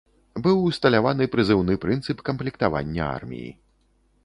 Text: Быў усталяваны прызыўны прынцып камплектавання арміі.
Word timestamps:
Быў 0.45 0.61
усталяваны 0.69 1.27
прызыўны 1.35 1.75
прынцып 1.85 2.25
камплектавання 2.31 3.13
арміі. 3.19 3.49